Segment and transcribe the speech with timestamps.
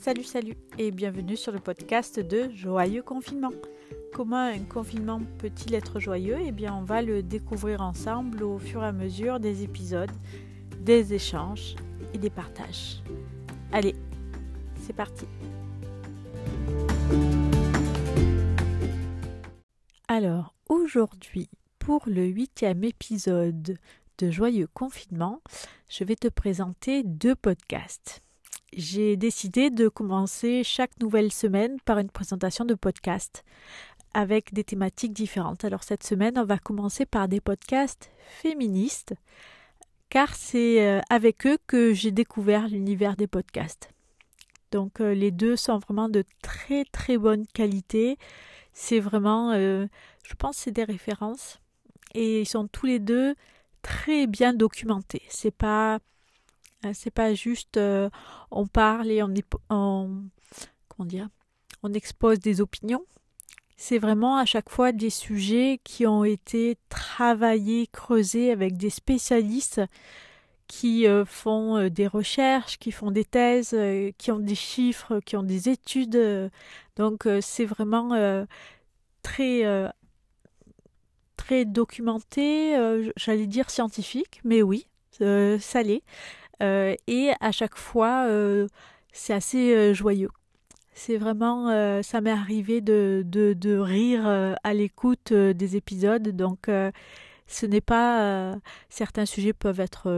[0.00, 3.52] Salut, salut et bienvenue sur le podcast de Joyeux Confinement.
[4.14, 6.38] Comment un confinement peut-il être joyeux?
[6.42, 10.10] Eh bien, on va le découvrir ensemble au fur et à mesure des épisodes,
[10.80, 11.76] des échanges
[12.14, 13.02] et des partages.
[13.72, 13.94] Allez,
[14.80, 15.26] c'est parti
[20.08, 23.76] Alors, aujourd'hui, pour le huitième épisode
[24.16, 25.42] de Joyeux Confinement,
[25.90, 28.22] je vais te présenter deux podcasts
[28.72, 33.44] j'ai décidé de commencer chaque nouvelle semaine par une présentation de podcast
[34.14, 35.64] avec des thématiques différentes.
[35.64, 39.14] Alors cette semaine, on va commencer par des podcasts féministes
[40.08, 43.90] car c'est euh, avec eux que j'ai découvert l'univers des podcasts.
[44.72, 48.18] Donc euh, les deux sont vraiment de très très bonne qualité.
[48.72, 49.86] C'est vraiment, euh,
[50.24, 51.60] je pense, c'est des références
[52.14, 53.34] et ils sont tous les deux
[53.82, 55.22] très bien documentés.
[55.28, 56.00] C'est pas
[56.94, 58.08] c'est pas juste euh,
[58.50, 59.34] on parle et on,
[61.94, 63.04] expose des opinions.
[63.76, 69.80] C'est vraiment à chaque fois des sujets qui ont été travaillés, creusés avec des spécialistes
[70.66, 73.76] qui euh, font des recherches, qui font des thèses,
[74.18, 76.50] qui ont des chiffres, qui ont des études.
[76.96, 78.46] donc c'est vraiment
[79.22, 79.90] très
[81.36, 82.76] très documenté,
[83.16, 84.86] j'allais dire scientifique, mais oui,
[85.18, 86.02] ça l'est.
[86.02, 88.68] Euh, et à chaque fois, euh,
[89.12, 90.30] c'est assez euh, joyeux.
[90.92, 94.26] C'est vraiment, ça m'est arrivé de, rire
[94.62, 96.68] à l'écoute des épisodes, donc
[97.46, 98.54] ce n'est pas,
[98.90, 100.10] certains sujets peuvent être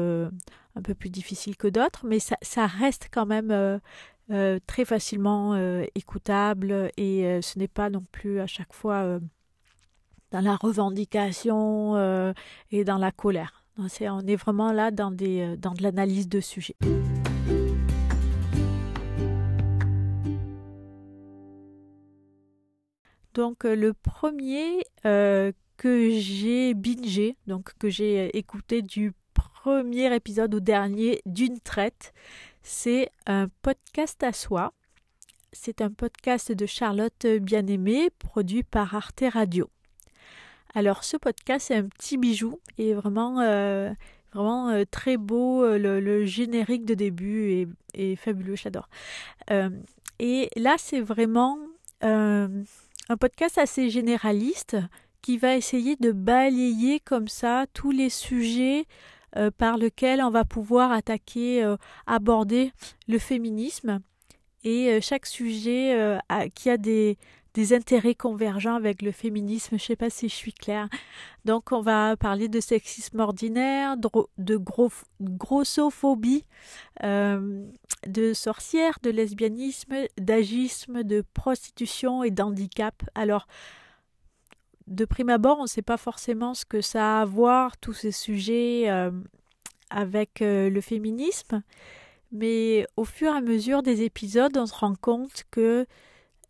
[0.74, 3.80] un peu plus difficiles que d'autres, mais ça, reste quand même
[4.66, 5.54] très facilement
[5.94, 9.20] écoutable et ce n'est pas non plus à chaque fois
[10.32, 12.34] dans la revendication
[12.72, 13.61] et dans la colère
[14.00, 16.76] on est vraiment là dans, euh, de l'analyse de sujets.
[23.34, 30.54] Donc euh, le premier euh, que j'ai bingé, donc que j'ai écouté du premier épisode
[30.54, 32.12] au dernier d'une traite,
[32.62, 34.72] c'est un podcast à soi.
[35.52, 39.68] C'est un podcast de Charlotte Bien-Aimée produit par Arte Radio.
[40.74, 43.90] Alors ce podcast c'est un petit bijou et vraiment euh,
[44.36, 45.64] euh, très beau.
[45.64, 48.88] Euh, le, générique de début est, fabuleux, j'adore.
[50.18, 51.58] et là c'est vraiment
[52.00, 54.76] un podcast assez généraliste
[55.20, 58.86] qui va essayer de balayer comme ça tous les sujets
[59.58, 61.64] par lesquels on va pouvoir attaquer,
[62.06, 62.72] aborder
[63.08, 64.00] le féminisme.
[64.64, 66.18] Et chaque sujet
[66.54, 67.18] qui a des,
[67.54, 69.70] des intérêts convergents avec le féminisme.
[69.78, 70.88] Je ne sais pas si je suis claire.
[71.44, 74.56] Donc, on va parler de sexisme ordinaire, de
[75.20, 76.44] grossophobie,
[77.02, 77.64] euh,
[78.06, 83.02] de sorcière, de lesbianisme, d'agisme, de prostitution et d'handicap.
[83.14, 83.46] Alors,
[84.86, 87.92] de prime abord, on ne sait pas forcément ce que ça a à voir, tous
[87.92, 89.10] ces sujets, euh,
[89.90, 91.62] avec euh, le féminisme.
[92.32, 95.86] Mais au fur et à mesure des épisodes, on se rend compte que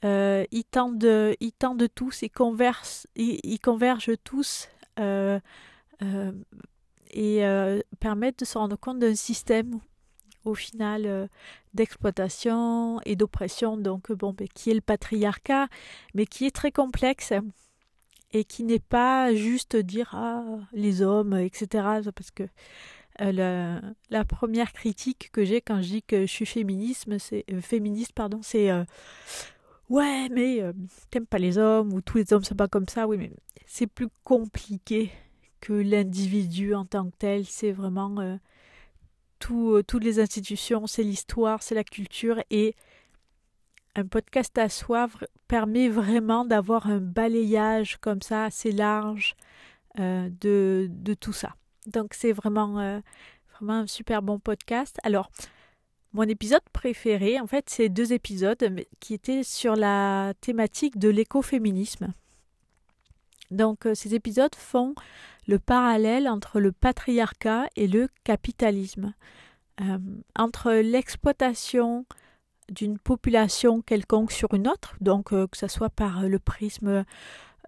[0.04, 4.68] euh, ils, tendent, ils tendent tous, ils convergent, ils, convergent tous
[4.98, 5.38] euh,
[6.02, 6.32] euh,
[7.12, 7.42] et
[8.00, 9.80] permettent de se rendre compte d'un système
[10.44, 11.28] au final
[11.72, 15.68] d'exploitation et d'oppression, donc bon, ben, qui est le patriarcat,
[16.14, 17.32] mais qui est très complexe
[18.32, 20.42] et qui n'est pas juste dire ah
[20.72, 21.66] les hommes, etc.
[22.12, 22.42] Parce que
[23.20, 28.40] la, première critique que j'ai quand je dis que je suis féminisme, c'est féministe, pardon,
[28.42, 28.68] c'est
[29.92, 30.72] ouais, mais euh,
[31.10, 33.06] t'aimes pas les hommes ou tous les hommes sont pas comme ça.
[33.06, 33.30] Oui, mais
[33.66, 35.12] c'est plus compliqué
[35.60, 37.44] que l'individu en tant que tel.
[37.44, 38.36] C'est vraiment euh,
[39.50, 42.74] euh, toutes les institutions, c'est l'histoire, c'est la culture et
[43.94, 45.08] un podcast à soi
[45.48, 49.36] permet vraiment d'avoir un balayage comme ça assez large
[49.98, 51.56] de, de, tout ça.
[51.86, 53.02] Donc c'est vraiment,
[53.52, 54.96] vraiment un super bon podcast.
[55.02, 55.30] Alors,
[56.12, 62.12] mon épisode préféré, en fait, c'est deux épisodes qui étaient sur la thématique de l'écoféminisme.
[63.50, 64.94] Donc, euh, ces épisodes font
[65.46, 69.14] le parallèle entre le patriarcat et le capitalisme,
[69.80, 69.98] euh,
[70.36, 72.06] entre l'exploitation
[72.70, 77.04] d'une population quelconque sur une autre, donc euh, que ce soit par le prisme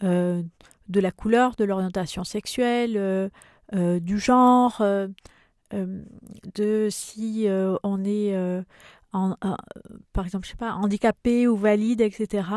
[0.02, 3.30] de la couleur, de l'orientation sexuelle,
[3.72, 4.82] du genre,
[6.54, 8.62] de si euh, on est, euh,
[10.12, 12.48] par exemple, je sais pas, handicapé ou valide, etc.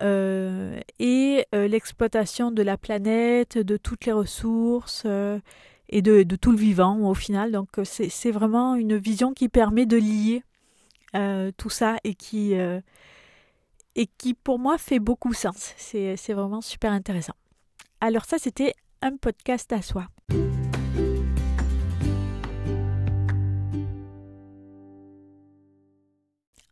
[0.00, 5.06] et l'exploitation de la planète, de toutes les ressources
[5.88, 7.52] et de, tout le vivant au final.
[7.52, 10.42] Donc c'est vraiment une vision qui permet de lier
[11.56, 15.74] tout ça et qui, et qui pour moi fait beaucoup sens.
[15.76, 17.34] C'est vraiment super intéressant.
[18.00, 20.08] Alors ça, c'était un podcast à soi.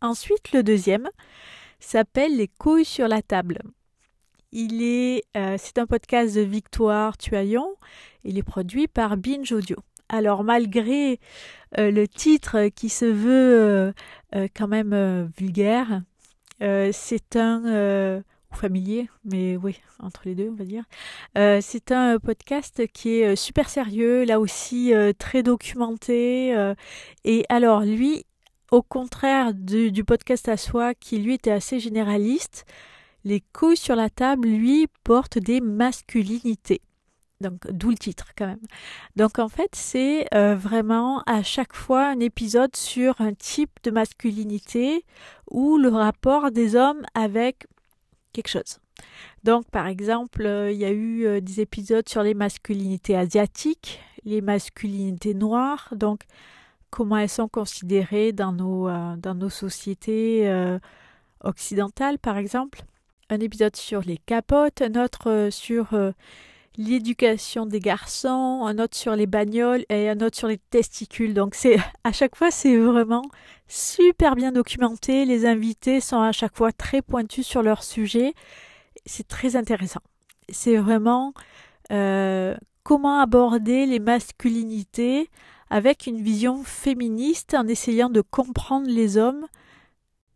[0.03, 1.09] Ensuite, le deuxième
[1.79, 3.61] s'appelle Les couilles sur la table.
[4.51, 7.77] Il est, euh, c'est un podcast de Victoire Tuaillon.
[8.25, 9.77] Il est produit par Binge Audio.
[10.09, 11.21] Alors malgré
[11.79, 13.93] euh, le titre qui se veut
[14.35, 16.03] euh, quand même vulgaire,
[16.61, 20.85] c'est un familier, mais oui, entre les deux, on va dire.
[21.63, 26.75] c'est un podcast qui est super sérieux, là aussi très documenté.
[27.25, 28.25] et alors, lui,
[28.73, 32.65] au contraire du, podcast à soi, qui lui était assez généraliste,
[33.23, 36.81] les couilles sur la table, lui, portent des masculinités.
[37.43, 38.63] Donc, d'où le titre quand même.
[39.15, 43.91] Donc, en fait, c'est euh, vraiment à chaque fois un épisode sur un type de
[43.91, 45.05] masculinité
[45.51, 47.67] ou le rapport des hommes avec
[48.33, 48.79] quelque chose.
[49.45, 54.01] Donc, par exemple, euh, il y a eu euh, des épisodes sur les masculinités asiatiques,
[54.25, 55.93] les masculinités noires.
[55.95, 56.21] Donc,
[56.93, 60.79] comment elles sont considérées dans nos, euh, dans nos sociétés euh,
[61.43, 62.83] occidentales, par exemple.
[63.31, 65.89] Un épisode sur les capotes, un autre euh, sur
[66.77, 71.33] l'éducation des garçons, un autre sur les bagnoles et un autre sur les testicules.
[71.33, 73.25] Donc c'est à chaque fois c'est vraiment
[73.69, 75.25] super bien documenté.
[75.25, 78.35] Les invités sont à chaque fois très pointus sur leur sujet.
[79.06, 80.03] C'est très intéressant.
[80.50, 81.33] C'est vraiment
[82.83, 85.31] comment aborder les masculinités
[85.73, 89.47] avec une vision féministe en essayant de comprendre les hommes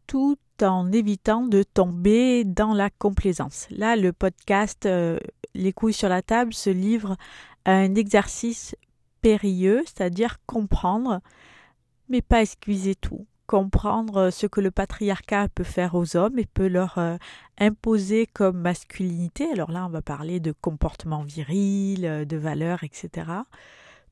[0.06, 3.66] tout en évitant de tomber dans la complaisance.
[3.68, 5.18] Là, le podcast euh,
[5.54, 7.18] Les couilles sur la table se livre
[7.66, 8.74] à un exercice
[9.20, 11.20] périlleux, c'est-à-dire comprendre,
[12.08, 13.26] mais pas excuser tout.
[13.46, 17.18] Comprendre ce que le patriarcat peut faire aux hommes et peut leur euh,
[17.58, 19.52] imposer comme masculinité.
[19.52, 23.42] Alors là, on va parler de comportement viril, de valeurs, etc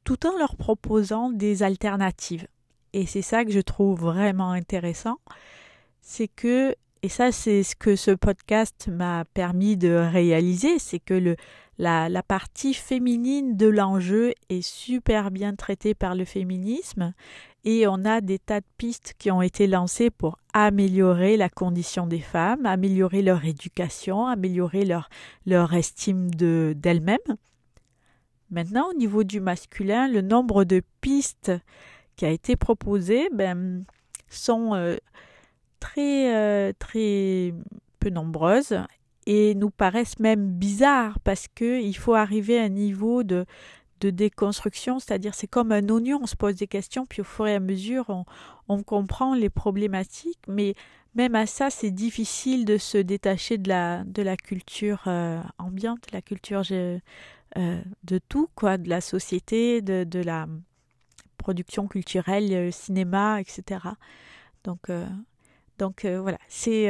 [0.05, 2.47] tout en leur proposant des alternatives.
[2.93, 5.19] Et c'est ça que je trouve vraiment intéressant,
[6.01, 11.37] c'est que, et ça c'est ce que ce podcast m'a permis de réaliser, c'est que
[11.79, 17.12] la, la partie féminine de l'enjeu est super bien traitée par le féminisme
[17.65, 22.06] et on a des tas de pistes qui ont été lancées pour améliorer la condition
[22.06, 25.09] des femmes, améliorer leur éducation, améliorer leur,
[25.47, 27.19] leur estime d'elles-mêmes.
[28.50, 31.52] Maintenant, au niveau du masculin, le nombre de pistes
[32.17, 33.85] qui a été proposé ben,
[34.29, 34.96] sont euh,
[35.81, 37.55] très, euh, très
[37.99, 38.79] peu nombreuses
[39.26, 43.46] et nous paraissent même bizarres parce qu'il faut arriver à un niveau de,
[44.00, 47.46] de déconstruction, c'est-à-dire c'est comme un oignon, on se pose des questions, puis au fur
[47.46, 48.25] et à mesure on,
[48.69, 50.75] on comprend les problématiques, mais
[51.14, 56.12] même à ça c'est difficile de se détacher de la, de la culture euh, ambiante,
[56.12, 56.62] la culture
[57.56, 60.49] euh, de tout, quoi, de la société, de, la
[61.39, 63.87] production culturelle, euh, cinéma, etc.
[64.65, 65.06] Donc, euh,
[65.79, 66.89] donc voilà, c'est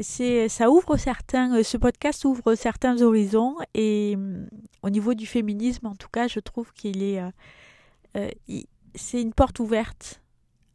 [0.00, 4.18] c'est ça ouvre certains ce podcast ouvre certains horizons et
[4.82, 7.22] au niveau du féminisme en tout cas je trouve qu'il est
[8.96, 10.20] c'est une porte ouverte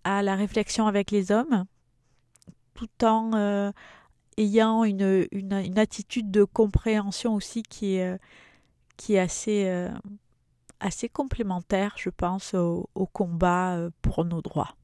[0.05, 1.65] à la réflexion avec les hommes
[2.75, 3.73] tout en
[4.37, 8.17] ayant une, une, une, attitude de compréhension aussi qui est,
[8.99, 9.89] qui est assez, euh,
[10.81, 14.75] assez complémentaire, je pense, au, combat euh, pour nos droits.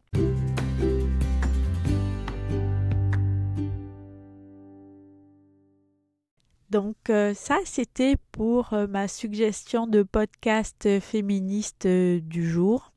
[6.70, 12.94] Donc euh, ça, c'était pour ma suggestion de podcast féministe du jour.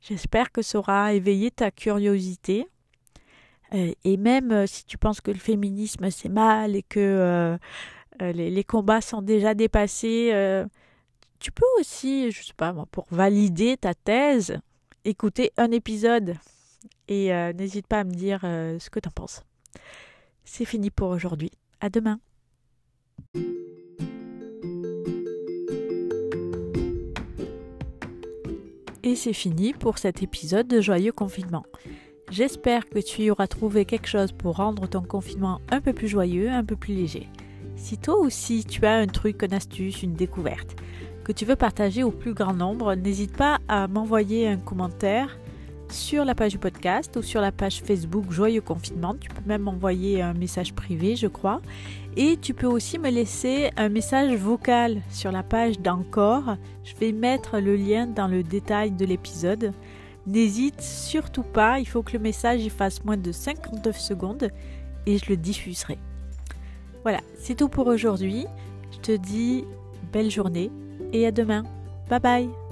[0.00, 2.68] J'espère que ça aura éveillé ta curiosité.
[3.72, 7.58] et même si tu penses que le féminisme c'est mal et que
[8.20, 10.30] les, combats sont déjà dépassés.
[10.32, 10.66] Euh,
[11.38, 14.58] tu peux aussi, je sais pas pour valider ta thèse,
[15.04, 16.34] écouter un épisode
[17.08, 19.42] et euh, n'hésite pas à me dire ce que tu en penses.
[20.44, 21.50] C'est fini pour aujourd'hui.
[21.80, 22.18] À demain.
[29.02, 31.64] Et c'est fini pour cet épisode de Joyeux Confinement.
[32.30, 36.50] J'espère que tu auras trouvé quelque chose pour rendre ton confinement un peu plus joyeux,
[36.50, 37.28] un peu plus léger.
[37.76, 40.76] Si toi aussi tu as un truc, une astuce, une découverte
[41.24, 45.36] que tu veux partager au plus grand nombre, n'hésite pas à m'envoyer un commentaire
[45.90, 49.16] sur la page du podcast ou sur la page Facebook Joyeux Confinement.
[49.20, 51.60] Tu peux même m'envoyer un message privé, je crois.
[52.16, 56.56] Et tu peux aussi me laisser un message vocal sur la page d'Encore.
[56.84, 59.72] Je vais mettre le lien dans le détail de l'épisode.
[60.26, 64.50] N'hésite surtout pas, il faut que le message y fasse moins de 59 secondes
[65.06, 65.98] et je le diffuserai.
[67.06, 68.48] Voilà, c'est tout pour aujourd'hui.
[68.90, 69.62] Je te dis
[70.12, 70.72] belle journée
[71.12, 71.62] et à demain.
[72.10, 72.65] Bye bye